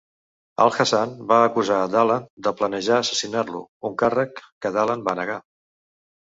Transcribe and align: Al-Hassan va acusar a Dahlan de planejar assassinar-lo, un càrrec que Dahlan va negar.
Al-Hassan 0.63 1.11
va 1.31 1.37
acusar 1.49 1.77
a 1.81 1.91
Dahlan 1.97 2.25
de 2.49 2.55
planejar 2.63 2.99
assassinar-lo, 3.03 3.63
un 3.93 3.97
càrrec 4.03 4.43
que 4.47 4.75
Dahlan 4.81 5.09
va 5.11 5.19
negar. 5.25 5.41